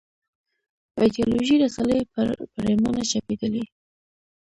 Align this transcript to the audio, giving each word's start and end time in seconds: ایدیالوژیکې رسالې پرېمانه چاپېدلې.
ایدیالوژیکې 0.99 1.61
رسالې 1.63 1.97
پرېمانه 2.55 3.03
چاپېدلې. 3.09 3.63